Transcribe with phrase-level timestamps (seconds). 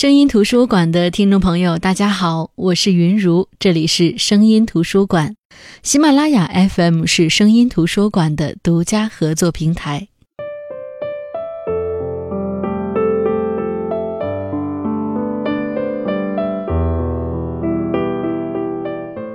[0.00, 5.34] 声音图书馆的听众朋友，大家好，我是云如，这里是声音图书馆。
[5.82, 10.08] 喜马拉雅 FM 是声音图书馆的独家合作平台。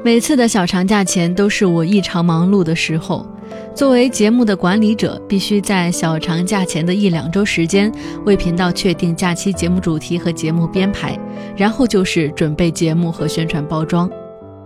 [0.04, 3.35] 每次的小长假前都是我异常忙碌的时候。
[3.74, 7.92] 作为节目的管理者，必须在小长假前的一两周时间
[8.26, 11.20] 为频道确定假期节目主题和节目编排，
[11.58, 14.10] 然后就是准备节目和宣传包装。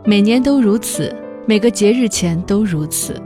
[0.05, 1.13] 每年都如此，
[1.47, 3.20] 每个节日前都如此。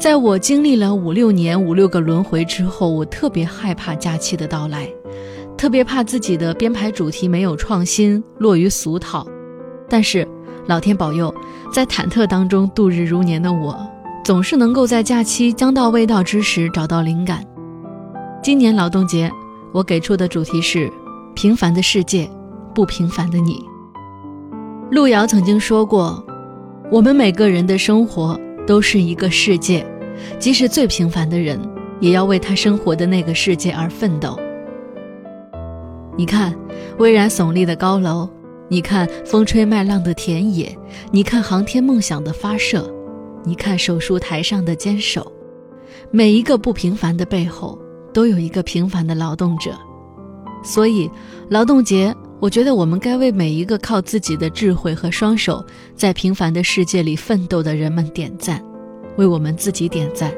[0.00, 4.88] 在我经历了五六年、五六个轮回之后，我特别害怕假期的到来，
[5.56, 9.24] 特别怕自己的编排主题没有创新，落于俗套。
[9.88, 10.26] 但是
[10.66, 11.32] 老天保佑，
[11.72, 13.91] 在忐忑当中度日如年的我。
[14.24, 17.44] 总是能够在假期将到未到之时找到灵感。
[18.40, 19.30] 今年劳动节，
[19.72, 20.90] 我给出的主题是
[21.34, 22.30] “平凡的世界，
[22.72, 23.60] 不平凡的你”。
[24.92, 26.24] 路遥曾经说过
[26.88, 29.84] ：“我们每个人的生活都是一个世界，
[30.38, 31.60] 即使最平凡的人，
[31.98, 34.38] 也要为他生活的那个世界而奋斗。”
[36.16, 36.54] 你看，
[36.98, 38.28] 巍然耸立的高楼，
[38.68, 40.78] 你看风吹麦浪的田野，
[41.10, 42.88] 你看航天梦想的发射。
[43.44, 45.30] 你看手术台上的坚守，
[46.10, 47.78] 每一个不平凡的背后，
[48.12, 49.72] 都有一个平凡的劳动者。
[50.62, 51.10] 所以，
[51.48, 55.64] 劳动节，我觉得我们该为每一个靠自己的智慧和双手
[55.96, 58.62] 在平凡的世界里奋斗的人们点赞，
[59.16, 60.32] 为我们自己点赞。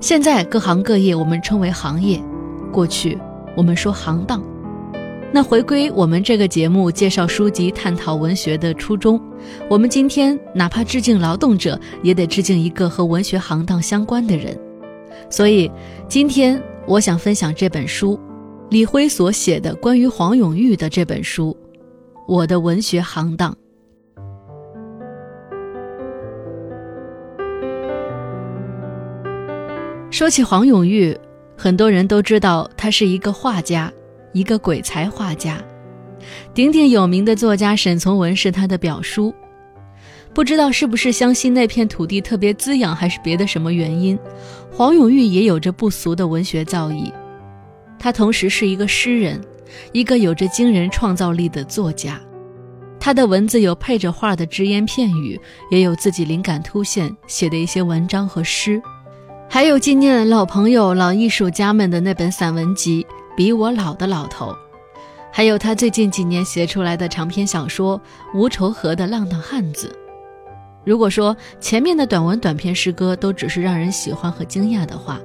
[0.00, 2.22] 现在各行各业我们称为行业，
[2.70, 3.18] 过去
[3.56, 4.42] 我们说行当。
[5.36, 9.20] 那回归我们这个节目介绍书籍、探讨文学的初衷，
[9.68, 14.58] 我们今天哪怕致敬劳动者，也得致敬一个和文学行当相关的人。
[15.28, 15.70] 所以
[16.08, 18.18] 今天我想分享这本书，
[18.70, 21.54] 李辉所写的关于黄永玉的这本书
[22.26, 23.52] 《我的文学行当》。
[30.10, 31.14] 说起黄永玉，
[31.58, 33.92] 很多人都知道他是一个画家。
[34.32, 35.58] 一个鬼才画家，
[36.52, 39.34] 鼎鼎有名的作家沈从文是他的表叔。
[40.34, 44.18] 不知道是不是相信那片土地特别滋养，还是别的什么原因，
[44.70, 47.10] 黄永玉也有着不俗的文学造诣。
[47.98, 49.40] 他同时是一个诗人，
[49.92, 52.20] 一个有着惊人创造力的作家。
[53.00, 58.82] 他的文字有配着画的只言片语，也有自己灵感突现写的一些文章和诗，
[59.48, 63.06] 还有纪念老朋友、老艺术家们的那本散文集。
[63.36, 64.56] 比我老的老头，
[65.30, 67.98] 还有他最近几年写出来的长篇小说
[68.32, 69.88] 《无愁河的浪荡汉子》。
[70.86, 75.20] 如果说前面的短文、短篇诗歌都只是让人喜欢和惊讶的话，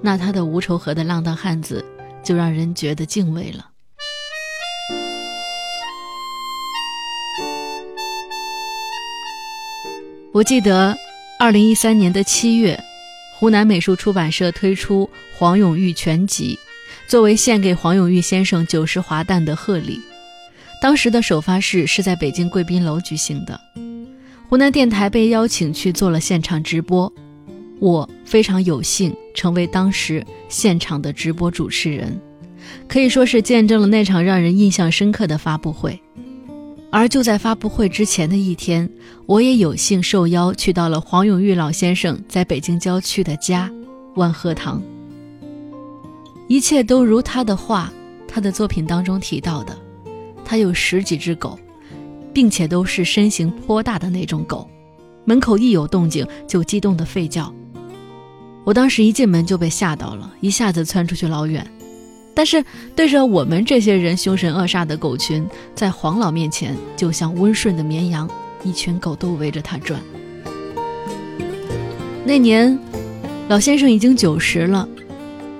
[0.00, 1.84] 那他的《无愁河的浪荡汉子》
[2.24, 3.66] 就让人觉得敬畏了。
[10.30, 10.96] 我记得，
[11.40, 12.78] 二零一三年的七月，
[13.36, 16.56] 湖南美术出版社推出黄永玉全集。
[17.08, 19.98] 作为献给黄永玉先生九十华诞的贺礼，
[20.78, 23.58] 当时的首发式是在北京贵宾楼举行的。
[24.46, 27.10] 湖南电台被邀请去做了现场直播，
[27.80, 32.20] 我非常有幸成为当时现场的直播主持人，
[32.86, 35.98] 可以说是见证了那场让人印象深刻的发布会。
[36.90, 38.86] 而就在发布会之前的一天，
[39.24, 43.70] 我也有幸受邀去到了黄永玉老先生在北京郊区的家——
[44.16, 44.82] 万和堂。
[46.48, 47.92] 一切都如他的话，
[48.26, 49.76] 他的作品当中提到的，
[50.44, 51.58] 他有十几只狗，
[52.32, 54.68] 并且都是身形颇大的那种狗，
[55.26, 57.52] 门口一有动静就激动的吠叫。
[58.64, 61.66] 我当时一进门就被吓到了，一下子窜出去老远。
[62.34, 62.64] 但是
[62.96, 68.26] 对着我们这些人凶神恶煞的狗群，在黄老面前就像温顺的绵羊，
[68.62, 70.00] 一群狗都围着他转。
[72.24, 72.78] 那年，
[73.48, 74.88] 老先生已经九十了。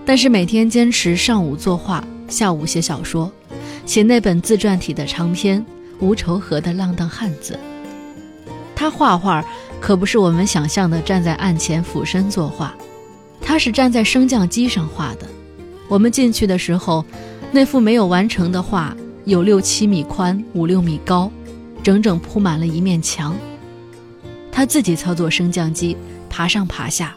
[0.08, 3.30] 但是每天坚持上午作画，下午写小说，
[3.84, 5.60] 写那本自传体的长篇
[6.00, 7.52] 《无愁河的浪荡汉子》。
[8.74, 9.44] 他画画
[9.78, 12.74] 可不是我们想象的站在案前俯身作画，
[13.42, 15.28] 他是站在升降机上画的。
[15.88, 17.04] 我们进去的时候，
[17.52, 18.96] 那幅没有完成的画
[19.26, 21.30] 有六七米宽，五六米高，
[21.82, 23.36] 整整铺满了一面墙。
[24.50, 25.94] 他自己操作升降机，
[26.30, 27.14] 爬上爬下。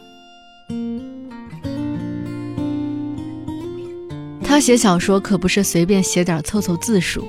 [4.52, 7.22] 他写小说可不是随便写点凑凑字数，《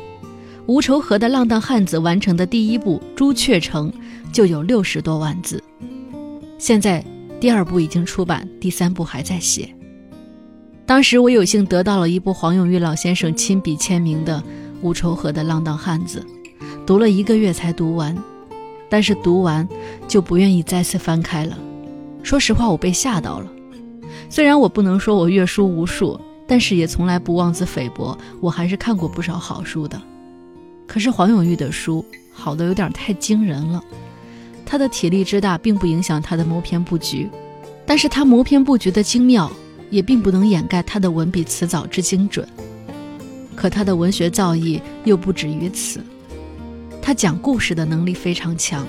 [0.66, 3.90] 无仇河的浪荡汉子》完成的第一部《朱雀城》
[4.34, 5.64] 就有六十多万字，
[6.58, 7.02] 现在
[7.40, 9.74] 第二部已经出版，第三部还在写。
[10.86, 14.38] 当时我有幸得到了一部黄永玉老先生亲笔签名的
[14.81, 16.25] 《无仇河的浪荡汉子》，
[16.86, 18.14] 读了一个月才读完，
[18.90, 19.66] 但是读完
[20.10, 21.58] 就不愿意再次翻开了。
[22.22, 23.50] 说实话，我被吓到了。
[24.30, 30.01] 虽然我不能说我阅书无数，但是也从来不妄自菲薄，我还是看过不少好书的。
[30.86, 33.84] 可是黄永玉的书好的有点太惊人了。
[34.66, 37.30] 他的体力之大，并不影响他的谋篇布局，
[37.86, 39.51] 但是他谋篇布局的精妙，
[39.90, 42.48] 也并不能掩盖他的文笔词藻之精准。
[43.56, 46.04] 可他的文学造诣又不止于此，
[47.01, 48.86] 他讲故事的能力非常强，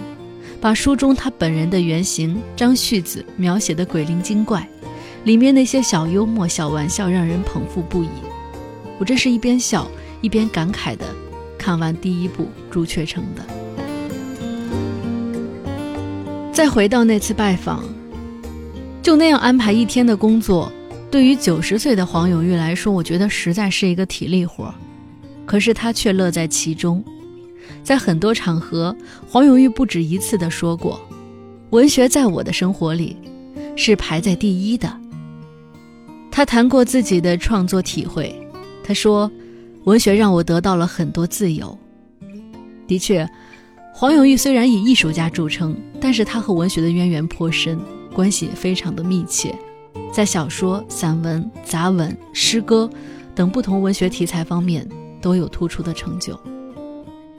[0.61, 4.67] 把书中他本人的原型张旭子描写的鬼灵精怪，
[5.25, 8.09] 里面那些小幽默、小玩笑，让人捧腹不已。
[8.99, 9.91] 我这是一边笑
[10.21, 11.05] 一边感慨的
[11.59, 13.45] 看完第一部《朱雀城》的。
[16.53, 17.83] 再回到那次拜访，
[19.03, 20.71] 就那样安排一天的工作，
[21.11, 24.73] 对于九十岁的黄永玉来说，我觉得实在是一个体力活。
[25.47, 27.03] 可是他却乐在其中。
[27.83, 28.95] 在很多场合，
[29.29, 31.01] 黄永玉不止一次地说过
[31.71, 33.17] ：“文学在我的生活里
[33.77, 35.01] 是排在第一的。”
[36.37, 38.35] 他谈过自己的创作体会，
[38.83, 39.31] 他说
[39.87, 41.79] ：“文学让我得到了很多自由。”
[42.89, 43.25] 的确。
[43.97, 47.79] 黄永玉虽然以艺术家著称，但是他和文学的渊源颇深，
[48.13, 49.57] 关系也非常的密切，
[50.13, 52.91] 在小说、散文、杂文、诗歌
[53.37, 54.85] 等不同文学题材方面
[55.23, 56.37] 都有突出的成就。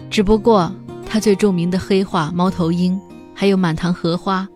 [0.09, 0.73] 只不过
[1.05, 2.93] 他最著名的黑话《猫头鹰》，
[3.33, 4.47] 还有《满堂荷花》，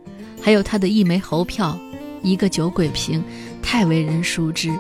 [0.41, 1.77] 还有他的一枚猴票、
[2.23, 3.21] 一个酒鬼瓶，
[3.61, 4.71] 太为人熟知。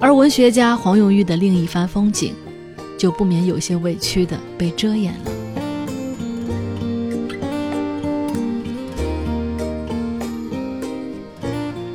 [0.00, 2.34] 而文学家黄永玉的另一番风景，
[2.98, 5.30] 就不免有些委屈的被遮掩了。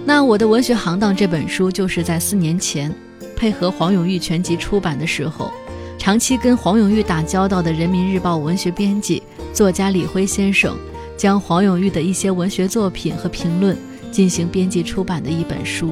[0.05, 2.91] 那我的文学行当这本书，就是在四年前，
[3.35, 5.51] 配合黄永玉全集出版的时候，
[5.99, 9.21] 长期跟黄永玉打交道的人民日报文学编辑、
[9.53, 10.75] 作家李辉先生，
[11.15, 13.77] 将黄永玉的一些文学作品和评论
[14.11, 15.91] 进行编辑出版的一本书。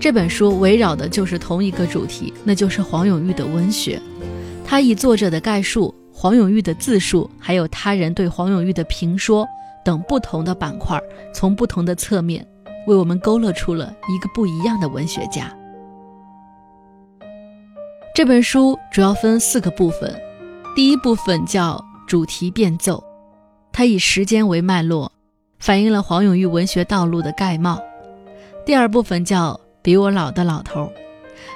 [0.00, 4.00] 这本书围绕的就是同一个主题，那就是黄永玉的文学。
[4.64, 9.46] 他以作者的概述、黄永玉的自述，还有他人对黄永玉的评说。
[9.84, 10.98] 等不同的板块，
[11.34, 12.42] 从不同的侧面，
[12.86, 15.54] 为我们勾勒出了一个不一样的文学家。
[18.14, 20.18] 这本书主要分四个部分，
[20.74, 23.04] 第一部分叫主题变奏，
[23.72, 25.12] 它以时间为脉络，
[25.64, 27.82] 反映了黄永玉文学道路的概貌。
[28.66, 30.92] 第二部分叫比我老的老头，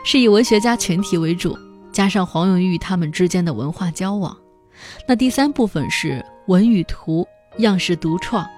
[0.03, 1.55] 是以文学家群体为主，
[1.93, 4.35] 加上黄永玉他们之间的文化交往。
[5.07, 7.29] 那第三部分是文与图。
[7.59, 8.49] 样式独创，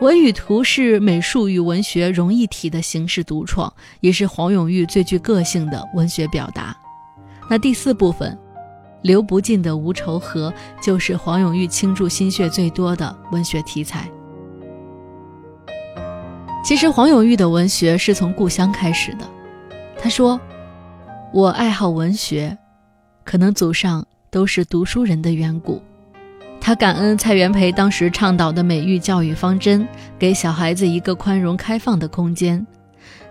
[0.00, 3.70] 文与图是美术与文学融一体的形式独创，
[4.00, 6.74] 也是黄永玉最具个性的文学表达。
[7.50, 8.38] 那第四部分，
[9.02, 10.50] 流不尽的无愁河，
[10.82, 14.08] 就是黄永玉倾注心血最多的文学题材。
[16.68, 19.26] 其实黄永玉的文学是从故乡开始的。
[19.98, 20.38] 他说
[21.32, 22.54] ：“我爱好文学，
[23.24, 25.80] 可能祖上都是读书人的缘故。”
[26.60, 29.88] 他感恩蔡元培当时倡导的美育教育方针，
[30.18, 32.66] 给小孩子一个宽容开放的空间。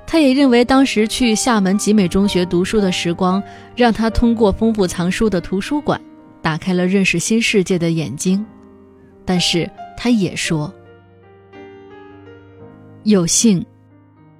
[0.08, 3.44] 他也认为当时去厦门集美中学读书的时光，
[3.76, 6.02] 让他通过丰富藏书的图书馆，
[6.42, 8.44] 打开了认识新世界的眼睛。
[9.24, 10.74] 但是他也说，
[13.08, 13.66] 有幸，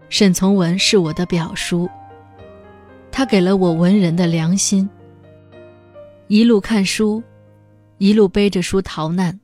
[0.10, 1.90] 沈从文是我的表叔，
[3.10, 4.90] 他给了我文人的良心。
[6.28, 7.24] 一路看书。
[7.98, 9.40] 一路背着书逃难，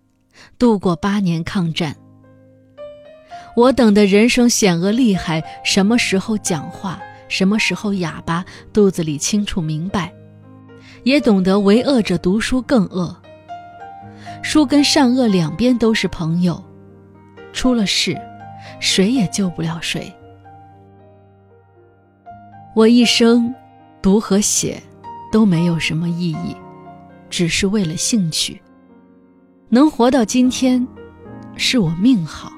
[0.60, 1.96] 度过八年抗战。
[3.56, 10.14] 我等的人生险恶厉害，什么时候讲话，什么时候哑巴，肚子里清楚明白，
[11.04, 13.16] 也懂得为恶者读书更恶。
[14.44, 16.62] 书跟善恶两边都是朋友，
[17.54, 18.20] 出了事，
[18.84, 20.14] 谁也救不了谁。
[22.76, 23.56] 我一生
[24.02, 24.84] 读和写
[25.32, 26.54] 都没有什么意义。
[27.30, 28.62] 只是为了兴趣，
[29.70, 30.86] 能活到今天，
[31.56, 32.52] 是我命好。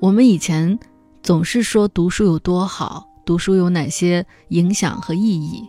[0.00, 0.76] 我们以前
[1.22, 5.62] 总是说读书有多好，读书有哪些影响和意义，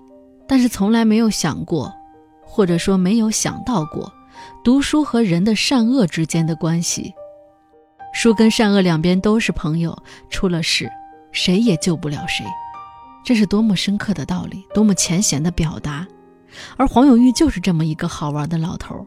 [0.47, 1.93] 但是从来没有想过，
[2.41, 4.11] 或者说没有想到过，
[4.63, 7.13] 读书和人的善恶之间的关系。
[8.13, 9.97] 书跟善恶两边都是朋友，
[10.29, 10.89] 出了事，
[11.31, 12.45] 谁也救不了谁。
[13.23, 16.05] 这是多么深刻的道理，多么浅显的表达，
[16.75, 19.05] 而黄永玉就是这么一个好玩的老头。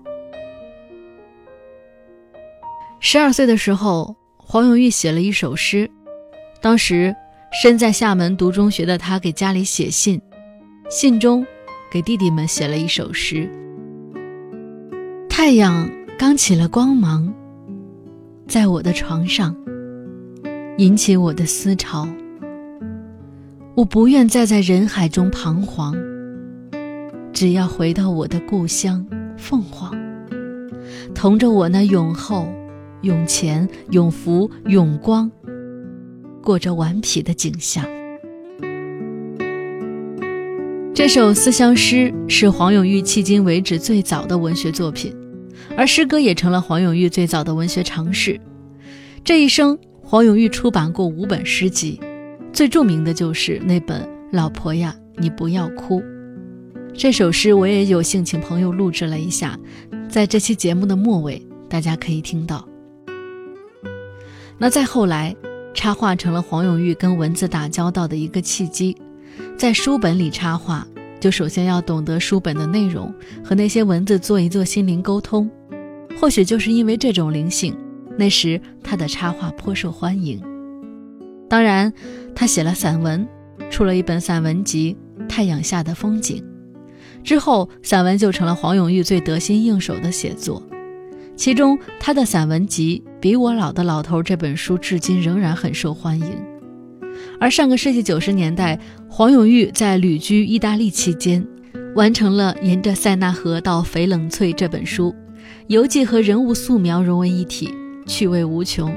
[3.00, 5.90] 十二岁的时候，黄永玉写了一首诗。
[6.62, 7.14] 当时
[7.62, 10.18] 身在厦门读中学的他给家里写信，
[10.88, 11.46] 信中
[11.90, 13.50] 给弟弟们写了一首诗。
[15.36, 17.34] 太阳刚起了光芒，
[18.46, 19.52] 在我的床上
[20.78, 22.08] 引起我的思潮。
[23.74, 25.92] 我不愿再在人海中彷徨，
[27.32, 29.04] 只要回到我的故乡
[29.36, 29.92] 凤凰，
[31.16, 32.46] 同着我那永后、
[33.02, 35.28] 永前、永福、永光，
[36.40, 37.84] 过着顽皮的景象。
[40.94, 45.12] 这首思乡诗是黄永玉迄今为止最早的文学作品，
[45.76, 48.40] 而诗歌也成了黄永玉最早的文学尝试。
[49.24, 52.00] 这一生，黄永玉出版过五本诗集。
[52.52, 56.00] 最著名的就是那本《老婆呀，你不要哭》
[56.94, 59.58] 这首诗，我也有幸请朋友录制了一下，
[60.08, 62.68] 在这期节目的末尾，大家可以听到。
[64.56, 65.34] 那再后来，
[65.74, 68.96] 插画成了黄永玉跟文字打交道的一个契机。
[69.56, 70.86] 在书本里插画，
[71.24, 73.10] 就首先要懂得书本的内容，
[73.42, 75.50] 和那些文字做一做心灵沟通。
[76.20, 77.74] 或许就是因为这种灵性，
[78.18, 80.38] 那时他的插画颇受欢迎。
[81.48, 81.90] 当然，
[82.34, 83.26] 他写了散文，
[83.70, 84.94] 出了一本散文集
[85.26, 86.44] 《太阳下的风景》。
[87.22, 90.62] 之后，散文就成了黄永玉最得心应手的写作。
[91.34, 96.53] 其中，他的散文集《比我老的老头》这本书至今仍然很受欢迎。
[97.40, 101.46] 而上个世纪九十年代，黄永玉在旅居意大利期间，
[101.94, 105.14] 完成了《沿着塞纳河到翡冷翠》这本书，
[105.66, 107.72] 游记和人物素描融为一体，
[108.06, 108.96] 趣味无穷。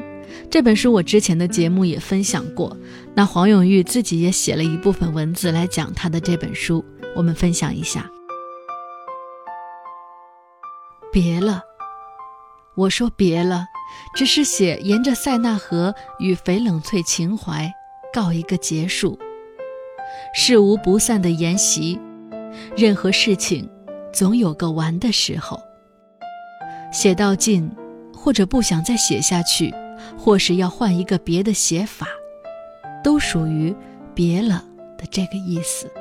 [0.50, 2.75] 这本书我之前的节目也分享过，
[3.15, 6.84] 那黄永玉自己也写了一部分文字来讲他的这本书，
[7.15, 8.10] 我们分享一下。
[11.12, 11.62] 别了，
[12.75, 13.65] 我说别了，
[14.15, 17.72] 只是写沿着塞纳河与翡冷翠情怀
[18.13, 19.17] 告一个结束。
[20.33, 21.99] 事无不散的筵席，
[22.75, 23.69] 任何事情
[24.13, 25.59] 总有个完的时候。
[26.91, 27.69] 写到尽，
[28.13, 29.73] 或者不想再写下去。
[30.15, 32.07] 或是要换一个别的写法，
[33.03, 33.75] 都属于
[34.13, 34.63] “别了”
[34.95, 35.91] 的这个意思。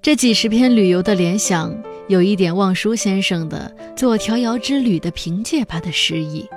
[0.00, 6.48] 这几十篇旅游的联想，有一点望舒先生的《做调遥之旅》的凭借般的诗意。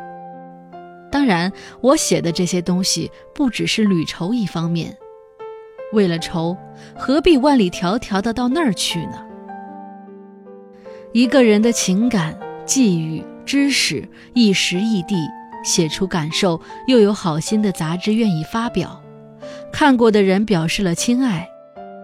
[1.21, 4.97] 当然，我写的这些东西不只是旅愁一方面。
[5.93, 6.57] 为了愁，
[6.95, 9.23] 何必万里迢迢的到那儿去呢？
[11.11, 12.35] 一个人的情感
[12.65, 13.23] 际遇。
[13.45, 15.15] 知识一时一地
[15.63, 18.99] 写出感受，又有好心的杂志愿意发表，
[19.71, 21.47] 看过的人表示了亲爱，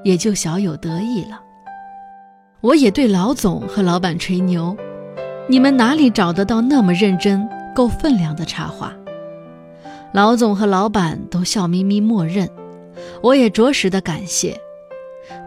[0.03, 1.41] 也就小有得意了。
[2.61, 4.77] 我也对老总和老板吹牛，
[5.47, 8.93] 你们哪里找得到那么认真、够分量的插画？
[10.13, 12.49] 老总和老板都笑眯眯默认，
[13.21, 14.59] 我也着实的感谢。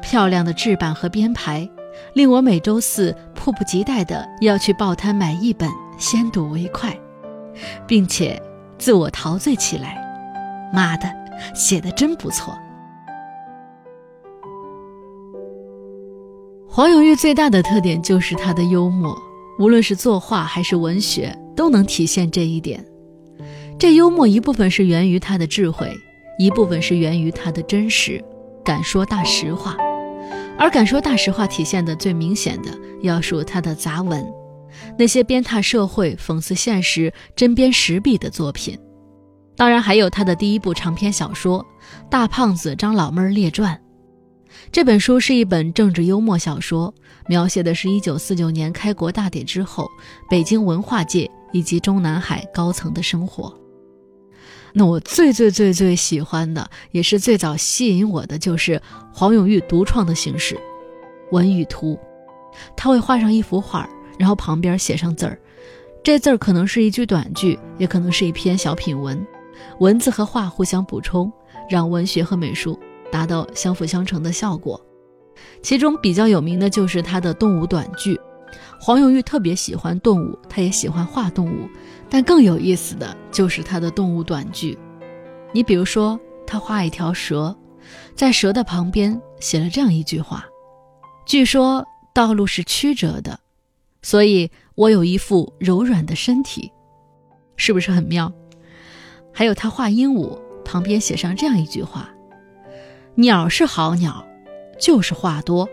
[0.03, 1.69] 漂亮的制版和编排，
[2.13, 5.69] 令我每周四迫不及待的要去报摊买一本。
[5.99, 6.99] 先睹为快，
[7.87, 8.41] 并且
[8.79, 10.03] 自我陶醉起来。
[10.73, 11.07] 妈的，
[11.55, 12.55] 写的真不错。
[16.67, 19.15] 黄永玉最大的特点就是他的幽默，
[19.59, 22.83] 无论是作画还是文学，都能体现这一点。
[23.81, 25.91] 这幽默一部分是源于他的智慧，
[26.39, 28.23] 一部分是源于他的真实，
[28.63, 29.75] 敢说大实话。
[30.59, 32.69] 而敢说大实话体现的最明显的，
[33.01, 34.23] 要数他的杂文。
[34.99, 38.79] 那些鞭挞社会、讽刺现实、针砭时弊的作品，
[39.57, 41.63] 当然还有他的第一部长篇小说
[42.11, 43.75] 《大胖子张老妹儿列传》。
[44.71, 46.93] 这本书是一本政治幽默小说，
[47.29, 49.89] 描写的是一九四九年开国大典之后
[50.29, 53.59] 北京文化界以及中南海高层的生活。
[54.73, 58.81] 那我最最最最喜欢的，也是最早吸引我的，就是
[59.13, 60.59] 黄永玉独创的形式——
[61.33, 61.99] 文与图。
[62.77, 63.89] 他会画上一幅画。
[64.19, 65.41] 然后旁边写上字儿，
[66.05, 69.27] 这字儿可能是一句短句，也可能是一篇小品文。
[69.79, 71.33] 文字和画互相补充，
[71.71, 72.79] 让文学和美术
[73.11, 74.79] 达到相辅相成的效果。
[75.63, 78.21] 其中比较有名的就是他的动物短句。
[78.79, 81.67] 黄永玉特别喜欢动物，他也喜欢画动物，
[82.11, 84.77] 但更有意思的就是他的动物短句。
[85.53, 87.57] 你比如说，他画一条蛇，
[88.15, 90.45] 在蛇的旁边写了这样一句话
[91.25, 93.39] ：“据说道路是曲折的。”
[94.03, 96.73] 所以我有一副柔软的身体，
[97.57, 98.33] 是不是很妙？
[99.33, 102.11] 还有他画鹦鹉，旁边写上这样一句话
[103.15, 104.27] ：“鸟是好鸟，
[104.79, 105.69] 就是话多。”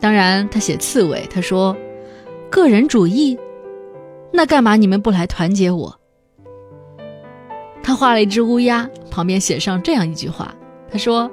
[0.00, 1.76] 当然，他写刺猬，他说
[2.50, 3.38] ：“个人主义，
[4.32, 5.98] 那干嘛你们不来团结我？
[7.82, 10.54] 他画了一只乌鸦，旁边写上这样一句话：
[10.90, 11.30] 他说，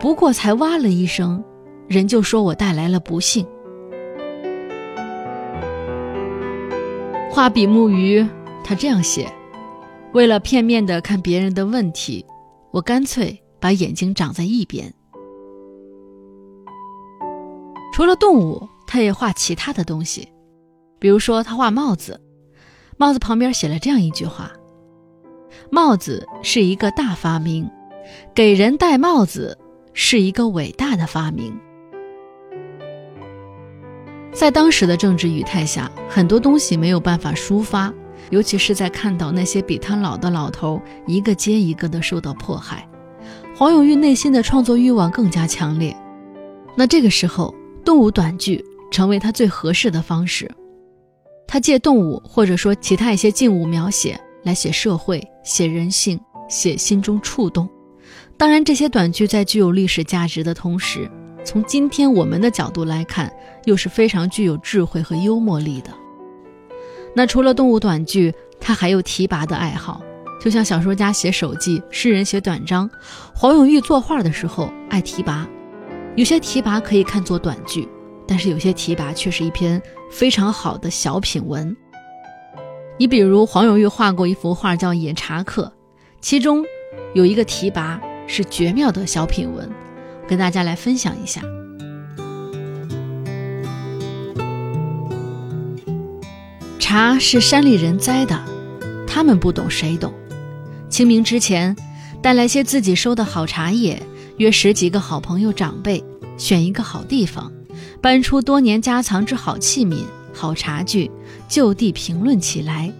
[0.00, 1.44] 不过才哇了一声，
[1.86, 3.46] 人就说我带来了不幸。
[7.30, 8.26] 画比目鱼，
[8.64, 9.30] 他这样写：
[10.14, 12.24] 为了片面的看别人的问题，
[12.70, 14.90] 我干脆把眼睛长在一边。
[17.92, 20.26] 除了动物，他也画其他的东西，
[20.98, 22.20] 比如说他画帽子，
[22.96, 24.52] 帽子旁边写了这样一句话：
[25.70, 27.70] 帽子是一个大发明，
[28.34, 29.58] 给人戴帽子
[29.92, 31.56] 是一个伟大的发明。
[34.32, 37.92] 在当时的政治语态下，很多东西没有办法抒发，
[38.30, 42.86] 尤其是在看到那些比他老的老头一个接一个的受到迫害，
[43.56, 45.96] 黄永玉内心的创作欲望更加强烈。
[46.74, 50.50] 那这个时候，动物短句成为他最合适的方式。
[51.46, 57.68] 他借动物或者说其他一些静物描写来写社会、写人性、写心中触动。
[58.36, 61.10] 当然，这些短句在具有历史价值的同时。
[61.44, 63.32] 从今天我们的角度来看，
[63.66, 65.90] 又是非常具有智慧和幽默力的。
[67.14, 70.02] 那除了动物短句，他还有提拔的爱好，
[70.40, 72.90] 就像小说家写手记，诗人写短章，
[73.32, 75.48] 黄永玉作画的时候爱提拔。
[76.16, 77.88] 有些提拔可以看作短句，
[78.26, 81.76] 但是有些提拔却是一篇非常好的小品文。
[82.98, 85.64] 你比如黄永玉画过一幅画叫《野茶客》，
[86.20, 86.64] 其中
[87.14, 89.70] 有一个提拔是绝妙的小品文。
[90.28, 91.40] 跟大家来分享一下，
[96.80, 98.44] 茶是山里人栽的，
[99.06, 100.12] 他们不懂，谁懂？
[100.88, 101.76] 清明之前，
[102.20, 104.02] 带来些自己收的好茶叶，
[104.38, 106.02] 约十几个好朋友长辈，
[106.36, 107.52] 选一个好地方，
[108.00, 111.10] 搬出多年家藏之好器皿、好茶具，
[111.48, 112.92] 就地评论起来，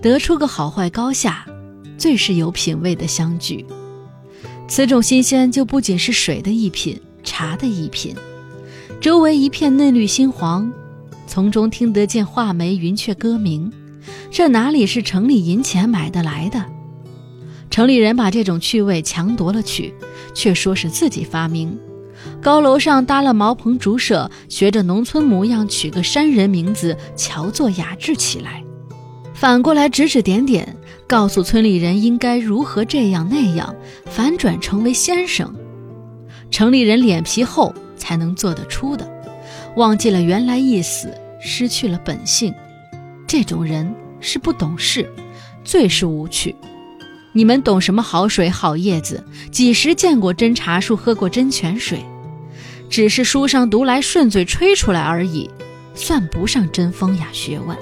[0.00, 1.44] 得出个好坏高下，
[1.98, 3.64] 最是有品位的相聚。
[4.68, 8.14] 此种新鲜就不仅是水的一品，茶的一品。
[9.00, 10.72] 周围一片嫩绿新黄，
[11.26, 13.72] 从中听得见画眉云雀歌鸣。
[14.30, 16.64] 这哪里是城里银钱买得来的？
[17.68, 19.92] 城里人把这种趣味强夺了去，
[20.34, 21.78] 却说是自己发明。
[22.42, 28.62] 高楼上搭了茅棚竹舍，学着农村模样取个山人名字，乔作雅致起来。
[29.34, 30.76] 反过来指指点点。
[31.06, 33.74] 告诉村里人应该如何这样那样，
[34.06, 35.52] 反转成为先生。
[36.52, 39.10] 城里人脸皮厚才能做得出的，
[39.74, 42.54] 忘记了原来意思，失去了本性。
[43.26, 45.10] 这种人是不懂事，
[45.64, 46.54] 最是无趣。
[47.32, 49.24] 你们懂什么好水好叶子？
[49.52, 52.04] 几时见过真茶树，喝过真泉水？
[52.88, 55.48] 只是书上读来顺嘴吹出来而已，
[55.94, 57.76] 算不上真风雅学问。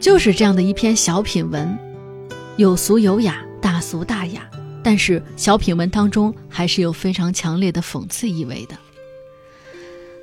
[0.00, 1.78] 就是这样的一篇小品文，
[2.56, 4.40] 有俗有雅，大俗大雅。
[4.82, 8.85] 但是小品文当中还是有非常强烈的讽刺意味的。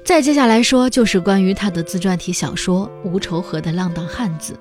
[0.05, 4.53] 再接下来说，就是关于他的自传体小说《无愁河的浪荡汉子》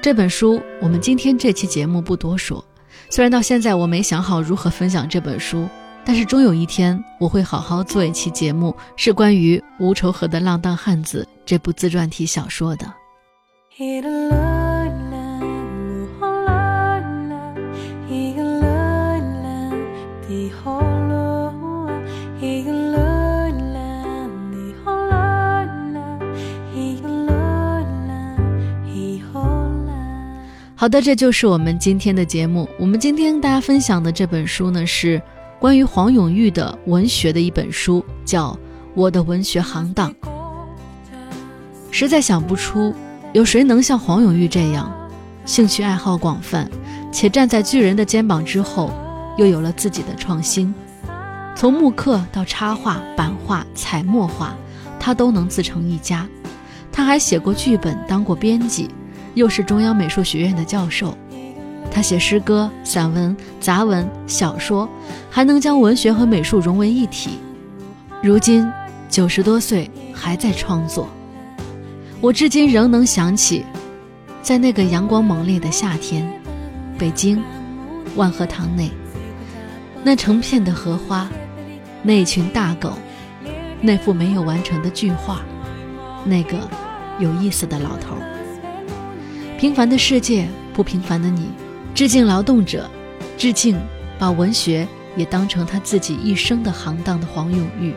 [0.00, 0.60] 这本书。
[0.80, 2.64] 我们今天这期节目不多说，
[3.10, 5.68] 虽然到现在我没想好如何分享这本书，
[6.02, 12.86] 但是终有一天我会好好做一期节目，是关于《无愁河的浪荡汉子》这部自传体小说的。
[30.80, 32.66] 好的，这就是我们今天的节目。
[32.78, 35.20] 我们今天跟大家分享的这本书呢，是
[35.58, 38.52] 关于黄永玉的文学的一本书，叫
[38.94, 40.10] 《我的文学行当》。
[41.90, 42.94] 实在想不出。
[43.34, 44.90] 有谁能像黄永玉这样，
[45.44, 46.66] 兴趣爱好广泛，
[47.12, 48.90] 且站在巨人的肩膀之后，
[49.36, 50.74] 又有了自己的创新？
[51.54, 54.56] 从木刻到插画、版画、彩墨画，
[54.98, 56.26] 他都能自成一家。
[56.90, 58.88] 他还写过剧本，当过编辑，
[59.34, 61.16] 又是中央美术学院的教授。
[61.92, 64.88] 他写诗歌、散文、杂文、小说，
[65.28, 67.38] 还能将文学和美术融为一体。
[68.22, 68.70] 如今
[69.08, 71.08] 九十多岁，还在创作。
[72.20, 73.64] 我至今仍能想起，
[74.42, 76.30] 在那个阳光猛烈的夏天，
[76.96, 77.42] 北京
[78.14, 78.90] 万和堂内，
[80.04, 81.28] 那成片的荷花，
[82.02, 82.92] 那群大狗，
[83.80, 85.40] 那幅没有完成的巨画，
[86.24, 86.56] 那个
[87.18, 88.14] 有意思的老头。
[89.60, 91.50] 平凡的世界，不平凡的你，
[91.94, 92.88] 致敬劳动者，
[93.36, 93.78] 致敬
[94.18, 97.92] 把文学也当成他自己一生的行当的黄永玉。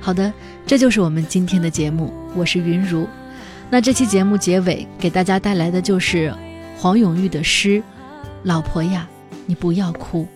[0.00, 0.32] 好的，
[0.66, 3.06] 这就是我们今天的节目，我是云如。
[3.70, 6.34] 那这期节目结尾给大家带来的就是
[6.76, 7.80] 黄永玉的诗
[8.42, 9.08] ：“老婆呀，
[9.46, 10.26] 你不要哭。”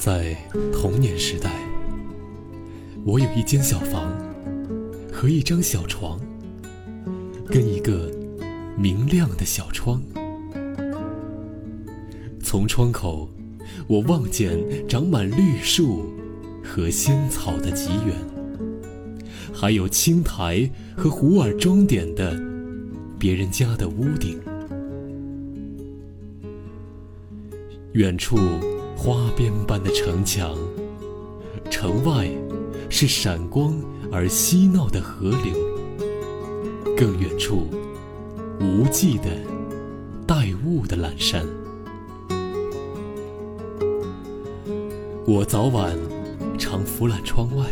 [0.00, 0.34] 在
[0.72, 1.50] 童年时代，
[3.04, 4.10] 我有一间小房
[5.12, 6.18] 和一张小床，
[7.52, 8.10] 跟一个
[8.78, 10.02] 明亮的小窗。
[12.42, 13.28] 从窗口，
[13.86, 16.10] 我望见长满绿树
[16.64, 18.16] 和仙草的极远，
[19.52, 22.34] 还有青苔和胡耳装点的
[23.18, 24.40] 别人家的屋顶。
[27.92, 28.38] 远处
[28.96, 30.56] 花边般的城墙，
[31.68, 32.26] 城外
[32.88, 33.78] 是闪光
[34.10, 35.71] 而嬉闹的河流，
[36.96, 37.66] 更远处
[38.60, 39.24] 无际的
[40.26, 41.44] 带雾的阑珊。
[45.24, 45.96] 我早晚
[46.58, 47.66] 常俯览窗外，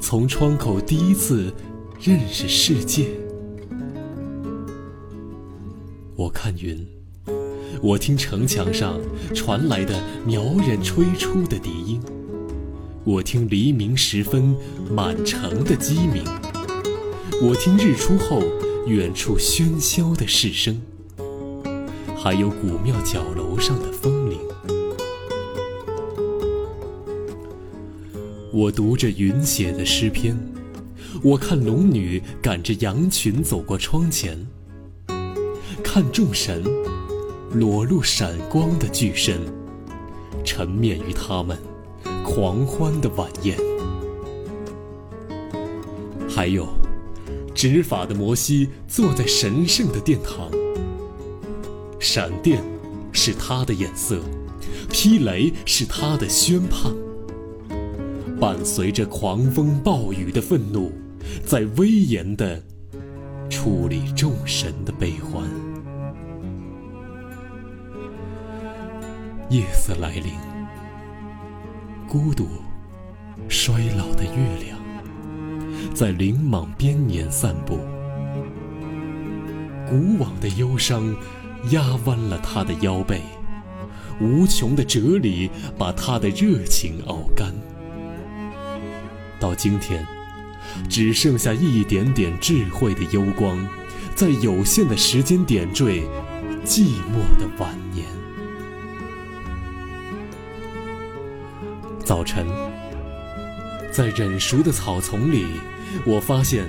[0.00, 1.52] 从窗口第一次
[2.00, 3.08] 认识世界。
[6.16, 6.86] 我看云，
[7.82, 8.98] 我听城墙上
[9.34, 12.00] 传来的苗人吹出的笛音，
[13.04, 14.54] 我听黎明时分
[14.90, 16.22] 满城的鸡鸣，
[17.42, 18.42] 我听日出后
[18.86, 20.80] 远处喧嚣的市声，
[22.16, 24.38] 还有古庙角楼上的风铃。
[28.52, 30.36] 我读着云写的诗篇，
[31.22, 34.46] 我看龙女赶着羊群走过窗前，
[35.82, 36.62] 看众神
[37.54, 39.40] 裸露闪光的巨身，
[40.44, 41.56] 沉湎于他们
[42.22, 43.56] 狂欢的晚宴。
[46.28, 46.66] 还有，
[47.60, 50.50] 执法的摩西坐在神圣的殿堂，
[51.98, 52.64] 闪电
[53.12, 54.18] 是他的眼色，
[54.88, 56.90] 霹雷是他的宣判。
[58.40, 60.90] 伴随着狂风暴雨的愤怒，
[61.44, 62.62] 在威严地
[63.50, 65.44] 处理众神的悲欢。
[69.50, 70.32] 夜色来临，
[72.08, 72.48] 孤独、
[73.50, 74.79] 衰老的月亮
[75.92, 77.78] 在林莽边沿散步，
[79.88, 81.14] 古往的忧伤
[81.70, 83.20] 压弯了他的腰背，
[84.20, 87.52] 无穷的哲理把他的热情熬干。
[89.38, 90.06] 到今天，
[90.88, 93.58] 只剩下一点点智慧的幽光，
[94.14, 96.02] 在有限的时间点缀
[96.64, 98.06] 寂寞的晚年。
[102.04, 102.46] 早晨，
[103.92, 105.46] 在忍熟的草丛里，
[106.06, 106.66] 我发现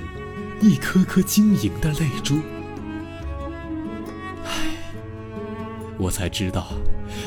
[0.60, 2.36] 一颗颗晶莹的泪珠。
[4.44, 4.76] 唉，
[5.98, 6.68] 我才知道，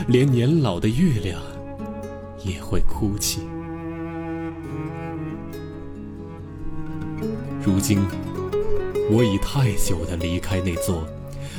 [0.08, 1.41] 连年老的月亮
[2.43, 3.41] 也会哭泣。
[7.63, 7.99] 如今，
[9.10, 11.08] 我已太久的离开那座，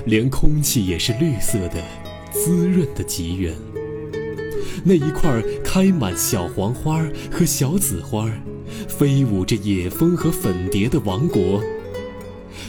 [0.04, 1.82] 连空气也是绿色的、
[2.30, 3.54] 滋润的极园。
[4.84, 8.30] 那一块开满小黄花和小紫花，
[8.98, 11.62] 飞舞着野蜂和粉蝶的王国。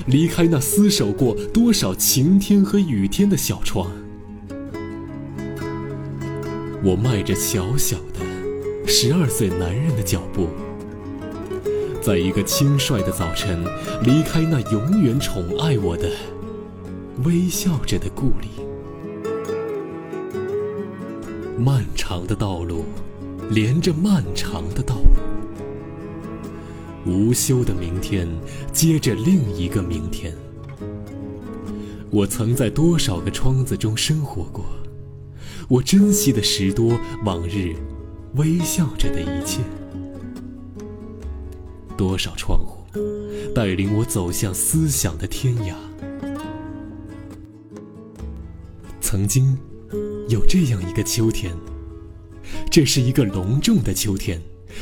[0.07, 3.89] 离开那厮守过多少晴天和雨天的小窗，
[6.83, 8.19] 我迈着小小的
[8.85, 10.47] 十二岁男人的脚步。
[12.01, 13.65] 在一个轻率的早晨，
[14.03, 16.09] 离开那永远宠爱我的、
[17.23, 18.49] 微笑着的故里。
[21.57, 22.85] 漫长的道路，
[23.49, 24.95] 连着漫长的道。
[27.07, 28.27] 无休的明天，
[28.73, 30.35] 接着另一个明天。
[32.09, 34.65] 我曾在多少个窗子中生活过，
[35.67, 37.75] 我珍惜的十多往日，
[38.35, 39.61] 微笑着的一切。
[41.97, 42.83] 多少窗户，
[43.55, 45.73] 带领我走向思想的天涯。
[49.01, 49.57] 曾经，
[50.29, 51.53] 有这样一个秋天，
[52.69, 54.41] 这是一个隆重的秋天，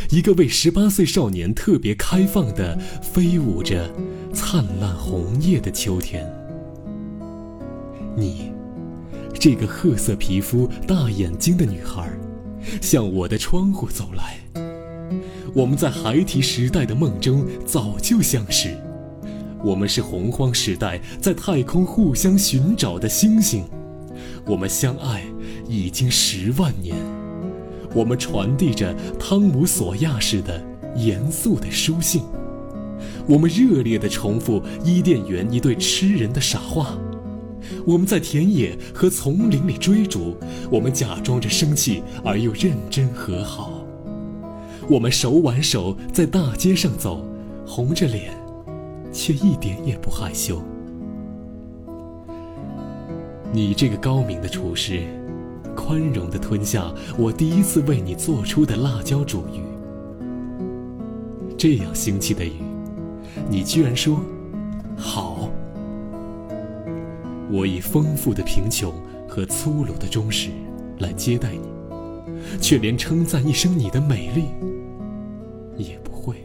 [0.10, 3.90] 一个为十八岁少年特别开放的、飞舞着
[4.34, 6.26] 灿烂红叶的秋天。
[8.16, 8.52] 你，
[9.34, 12.10] 这个褐色皮肤、大眼睛的女孩，
[12.82, 14.40] 向我的窗户走来。
[15.54, 18.76] 我们在孩提时代的梦中早就相识，
[19.64, 23.64] 我们是洪荒时代在太空互相寻找的星星，
[24.46, 25.24] 我们相爱
[25.68, 26.96] 已经十万年，
[27.96, 30.62] 我们传递着汤姆索亚式的
[30.98, 32.24] 严肃的书信，
[33.26, 36.98] 我们热烈地重复伊甸园一对痴人的傻话，
[37.86, 40.36] 我们在田野和丛林里追逐，
[40.70, 43.82] 我们假装着生气而又认真和好。
[44.90, 47.26] 我们手挽手在大街上走，
[47.66, 48.34] 红着脸，
[49.14, 50.62] 却一点也不害羞。
[53.54, 55.04] 你这个高明的厨师，
[55.76, 59.62] 宽容地吞下我第一次为你做出的辣椒煮鱼。
[61.58, 62.54] 这样腥气的鱼，
[63.50, 64.20] 你居然说
[64.98, 65.50] 好。
[67.52, 68.92] 我以丰富的贫穷
[69.28, 70.50] 和粗鲁的忠实
[71.00, 74.46] 来接待你，却连称赞一声你的美丽
[75.78, 76.44] 也不会。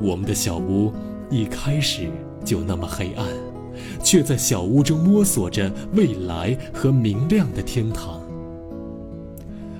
[0.00, 0.92] 我们的小屋
[1.28, 2.08] 一开始
[2.44, 3.26] 就那么黑暗，
[4.02, 8.22] 却在小屋中摸索着未来和明亮的天堂。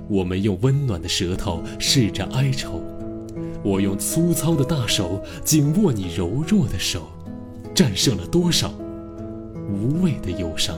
[0.08, 2.80] 我们用温暖的舌头试着哀愁，
[3.62, 7.02] 我用粗糙的大手紧握你柔弱的手。
[7.74, 8.72] 战胜了多少
[9.70, 10.76] 无谓的忧伤？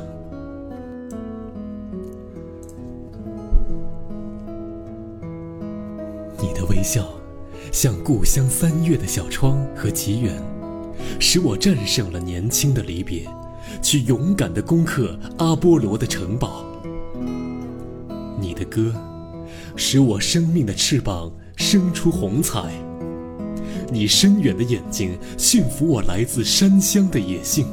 [6.38, 7.08] 你的微笑，
[7.72, 10.42] 像故乡三月的小窗和吉园，
[11.18, 13.26] 使我战胜了年轻的离别，
[13.82, 16.64] 去勇敢的攻克阿波罗的城堡。
[18.40, 18.92] 你的歌，
[19.76, 22.72] 使我生命的翅膀生出红彩。
[23.92, 27.66] 你深远的眼睛驯服我来自山乡的野性。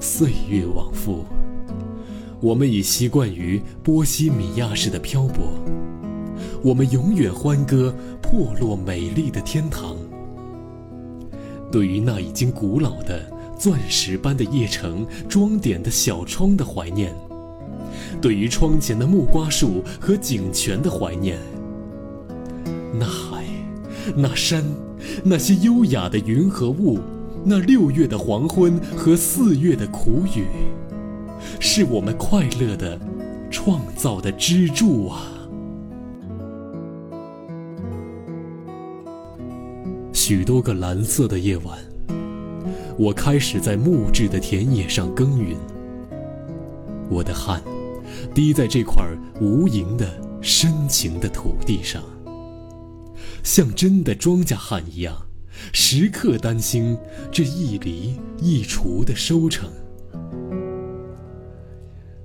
[0.00, 1.24] 岁月往复，
[2.40, 5.52] 我们已习惯于波西米亚式的漂泊。
[6.62, 9.96] 我们永远欢歌破落美丽的天堂。
[11.72, 13.20] 对于那已经古老的
[13.58, 17.12] 钻石般的夜城装点的小窗的怀念，
[18.20, 21.38] 对于窗前的木瓜树和井泉的怀念，
[22.92, 23.42] 那海。
[24.16, 24.64] 那山，
[25.22, 26.98] 那些优雅的云和雾，
[27.44, 30.44] 那六月的黄昏和四月的苦雨，
[31.60, 32.98] 是我们快乐的
[33.48, 35.41] 创造的支柱啊！
[40.24, 41.76] 许多个蓝色的夜晚，
[42.96, 45.56] 我开始在木质的田野上耕耘，
[47.10, 47.60] 我的汗
[48.32, 49.04] 滴在这块
[49.40, 50.08] 无垠的
[50.40, 52.00] 深情的土地上。
[53.42, 55.26] 像真的庄稼汉一样，
[55.72, 56.96] 时刻担心
[57.32, 59.68] 这一犁一锄的收成。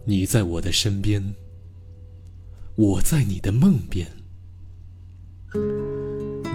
[0.06, 1.34] 你在我的身边，
[2.76, 4.06] 我在你的梦边。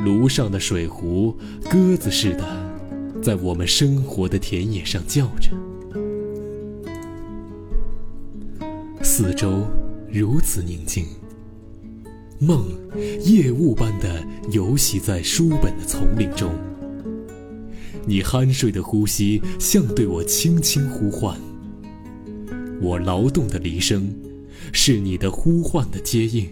[0.04, 1.36] 炉上的水壶，
[1.70, 2.44] 鸽子似的，
[3.22, 5.52] 在我们生活的田野上叫着。
[9.00, 9.64] 四周
[10.10, 11.06] 如此宁静。
[12.40, 12.66] 梦，
[13.24, 16.52] 夜雾般的游袭在书本的丛林中。
[18.04, 21.38] 你酣睡的呼吸像对我轻轻呼唤。
[22.80, 24.12] 我劳动的笛声，
[24.72, 26.48] 是你的呼唤的接应。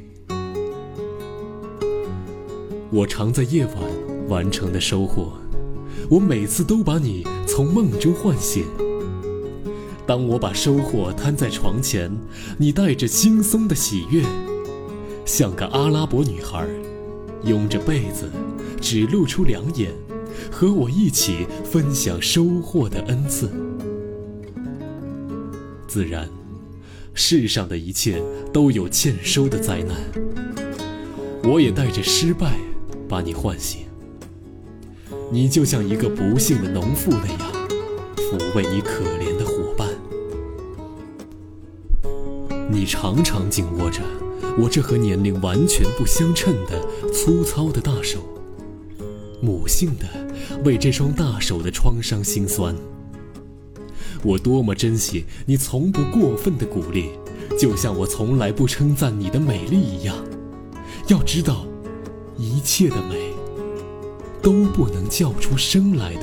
[2.92, 3.74] 我常在夜晚
[4.28, 5.32] 完成的收获，
[6.08, 8.64] 我每次都把你从梦中唤醒。
[10.04, 12.10] 当我把收获摊在床前，
[12.58, 14.24] 你带着轻松的喜悦。
[15.24, 16.66] 像个阿拉伯女孩，
[17.44, 18.28] 拥着被子，
[18.80, 19.92] 只露出两眼，
[20.50, 23.48] 和我一起分享收获的恩赐。
[25.86, 26.28] 自然，
[27.14, 28.20] 世上的一切
[28.52, 29.96] 都有欠收的灾难。
[31.44, 32.58] 我也带着失败，
[33.10, 33.80] 把你唤醒。
[35.32, 37.52] 你就像一个不幸的农妇那样，
[38.16, 39.88] 抚慰你可怜的伙伴。
[42.70, 44.00] 你常常紧握着。
[44.58, 48.18] 我这和年龄完全不相称的粗糙的大手，
[49.40, 50.06] 母性的
[50.64, 52.74] 为这双大手的创伤心酸。
[54.24, 57.10] 我多么珍惜你从不过分的鼓励，
[57.58, 60.16] 就像我从来不称赞你的美丽一样。
[61.06, 61.64] 要知道，
[62.40, 63.34] 一切的美
[64.40, 66.22] 都不能叫出声来的！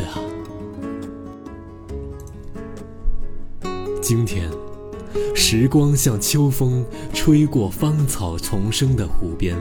[4.01, 4.49] 今天。
[5.35, 9.55] 时光像秋风吹过芳草丛生的湖边，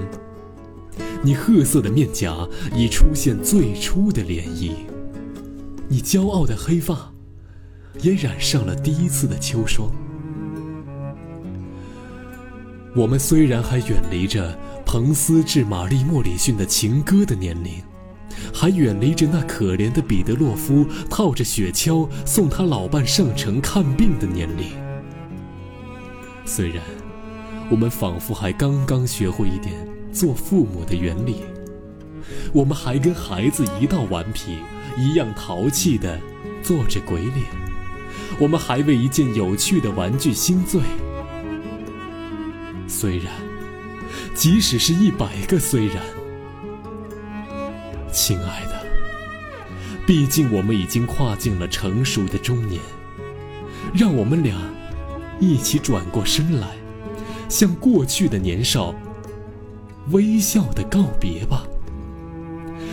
[1.22, 4.72] 你褐色的面颊已出现最初的涟漪，
[5.86, 7.12] 你骄傲的黑发
[8.00, 9.90] 也染上了第一次的秋霜。
[12.96, 17.82] 我们虽然还远离着彭斯致玛丽莫里逊的情歌的年龄，
[18.54, 24.70] 还远离着那可怜的彼得洛夫套着雪橇送他老伴上城看病的年龄。
[26.46, 26.82] 虽然，
[27.68, 29.74] 我们仿佛还刚刚学会一点
[30.12, 31.42] 做父母的原理，
[32.54, 34.58] 我们还跟孩子一道顽皮，
[34.96, 36.18] 一样淘气的
[36.62, 37.44] 做着鬼脸，
[38.38, 40.80] 我们还为一件有趣的玩具心醉。
[42.86, 43.32] 虽然，
[44.36, 45.96] 即使是一百个虽然，
[48.12, 48.84] 亲爱的，
[50.06, 52.78] 毕竟我们已经跨进了成熟的中年，
[53.94, 54.54] 让我们俩
[55.40, 56.68] 一起转过身来，
[57.48, 58.94] 向过去的年少
[60.10, 61.66] 微笑的告别吧，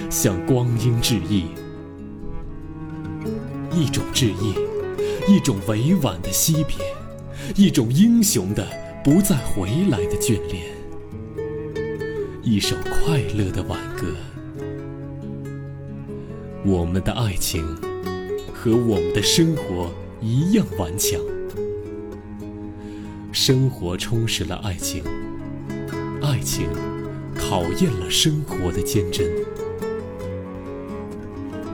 [0.09, 1.47] 向光阴致意。
[3.75, 4.55] 一种致意，
[5.27, 6.77] 一种委婉的惜别，
[7.57, 8.65] 一种英雄的
[9.03, 10.63] 不再回来的眷恋，
[12.45, 14.07] 一首快乐的挽歌。
[16.65, 17.65] 我们的爱情
[18.53, 21.21] 和我们的生活一样顽强，
[23.31, 25.05] 生活充实了爱情，
[26.21, 26.67] 爱情
[27.33, 29.25] 考验了生活的坚贞。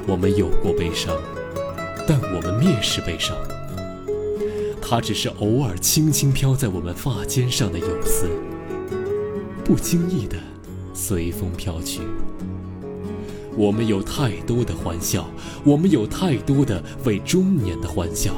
[0.05, 1.17] 我们有过悲伤。
[2.07, 3.37] 但我们蔑视悲伤，
[4.81, 8.27] 它只是偶尔轻轻飘在我们发尖上的游丝，
[9.63, 10.35] 不经意的
[11.09, 12.01] 随风飘去。
[13.57, 15.27] 我们有太多的欢笑，
[15.63, 18.31] 我们有太多的为中年的欢笑，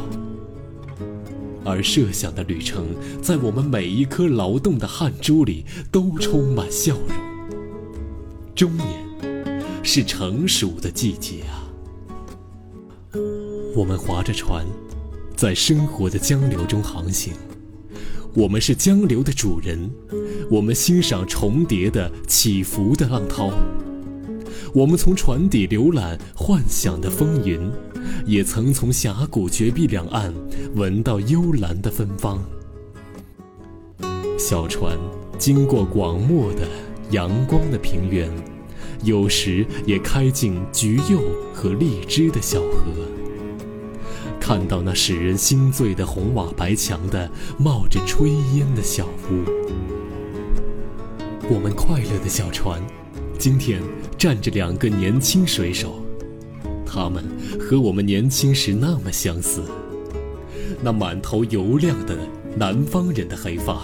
[1.65, 2.85] 而设想的旅程，
[3.21, 7.09] 在我们每一颗劳动的汗珠里都充满笑容。
[8.55, 8.87] 中年，
[9.83, 11.67] 是成熟的季节啊。
[13.75, 14.65] 我们划着船，
[15.35, 17.33] 在生活的江流中航行。
[18.33, 19.91] 我们是江流的主人，
[20.49, 23.51] 我们欣赏重叠的、起伏的浪涛。
[24.73, 27.59] 我们从船底浏览幻想的风云，
[28.25, 30.33] 也曾从峡谷绝壁两岸
[30.75, 32.41] 闻到幽兰的芬芳。
[34.39, 34.97] 小船
[35.37, 36.65] 经过广漠的
[37.11, 38.31] 阳光的平原，
[39.03, 41.19] 有时也开进橘柚
[41.53, 43.20] 和荔枝的小河。
[44.41, 49.45] 看到那使人心醉的红瓦白墙的冒着炊烟的小屋，
[51.47, 52.81] 我们快乐的小船，
[53.37, 53.79] 今天
[54.17, 56.03] 站着两个年轻水手，
[56.83, 57.23] 他们
[57.59, 59.61] 和我们年轻时那么相似。
[60.81, 62.17] 那满头油亮的
[62.57, 63.83] 南方人的黑发，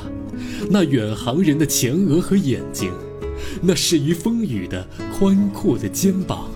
[0.72, 2.92] 那远航人的前额和眼睛，
[3.62, 4.86] 那适于风雨的
[5.18, 6.50] 宽阔的肩膀。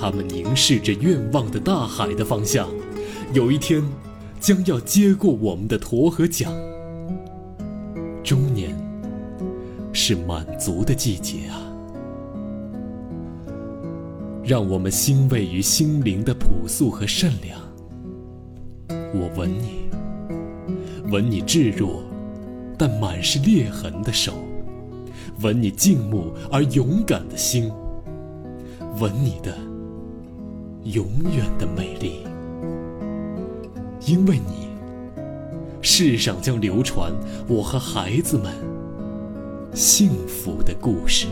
[0.00, 2.66] 他们凝视着愿望的大海的方向，
[3.34, 3.82] 有一天，
[4.40, 6.50] 将要接过我们的驼和桨。
[8.24, 8.74] 中年，
[9.92, 11.60] 是满足的季节啊！
[14.42, 17.60] 让我们欣慰于心灵的朴素和善良。
[19.12, 19.90] 我吻你，
[21.10, 21.86] 吻你炙热
[22.78, 24.32] 但满是裂痕的手，
[25.42, 27.70] 吻你静穆而勇敢的心，
[28.98, 29.69] 吻你的。
[30.84, 32.26] 永远的美丽，
[34.06, 34.68] 因为你，
[35.82, 37.12] 世上将流传
[37.46, 38.54] 我和孩子们
[39.74, 41.26] 幸福的故事。